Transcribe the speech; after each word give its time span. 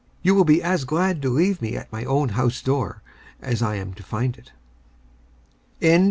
You 0.23 0.33
will 0.33 0.45
be 0.45 0.63
as 0.63 0.83
glad 0.83 1.21
to 1.21 1.29
leave 1.29 1.61
me 1.61 1.77
at 1.77 1.91
my 1.91 2.05
own 2.05 2.29
house 2.29 2.63
door, 2.63 3.03
as 3.39 3.61
I 3.61 3.75
am 3.75 3.93
to 3.93 4.01
find 4.01 4.35
it. 4.35 4.51
MISERIES. 5.79 5.99